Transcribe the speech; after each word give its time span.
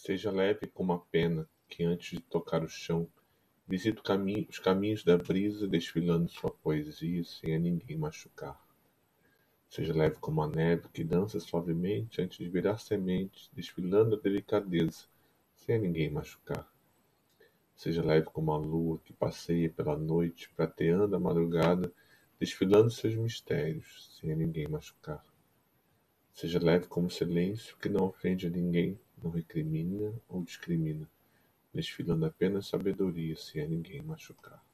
Seja 0.00 0.30
leve 0.30 0.68
como 0.68 0.92
a 0.92 1.00
pena 1.00 1.46
que 1.68 1.82
antes 1.82 2.12
de 2.12 2.20
tocar 2.20 2.62
o 2.62 2.68
chão 2.68 3.08
visita 3.66 4.00
os 4.48 4.58
caminhos 4.60 5.02
da 5.02 5.18
brisa 5.18 5.66
desfilando 5.66 6.28
sua 6.28 6.52
poesia 6.52 7.24
sem 7.24 7.56
a 7.56 7.58
ninguém 7.58 7.98
machucar. 7.98 8.64
Seja 9.68 9.92
leve 9.92 10.16
como 10.20 10.40
a 10.40 10.46
neve 10.46 10.88
que 10.94 11.02
dança 11.02 11.40
suavemente 11.40 12.22
antes 12.22 12.38
de 12.38 12.48
virar 12.48 12.78
semente, 12.78 13.50
desfilando 13.52 14.14
a 14.14 14.18
delicadeza 14.20 15.04
sem 15.56 15.74
a 15.74 15.78
ninguém 15.78 16.08
machucar. 16.08 16.72
Seja 17.74 18.02
leve 18.02 18.26
como 18.26 18.52
a 18.52 18.56
lua 18.56 19.00
que 19.04 19.12
passeia 19.12 19.68
pela 19.68 19.96
noite, 19.96 20.48
prateando 20.56 21.16
a 21.16 21.20
madrugada, 21.20 21.92
desfilando 22.38 22.88
seus 22.88 23.16
mistérios 23.16 24.16
sem 24.16 24.30
a 24.30 24.36
ninguém 24.36 24.68
machucar. 24.68 25.26
Seja 26.38 26.60
leve 26.60 26.86
como 26.86 27.10
silêncio 27.10 27.76
que 27.78 27.88
não 27.88 28.06
ofende 28.06 28.46
a 28.46 28.50
ninguém, 28.50 28.96
não 29.20 29.28
recrimina 29.28 30.14
ou 30.28 30.40
discrimina, 30.40 31.10
desfilando 31.74 32.26
apenas 32.26 32.68
sabedoria 32.68 33.36
sem 33.36 33.60
a 33.60 33.66
ninguém 33.66 34.00
machucar. 34.02 34.64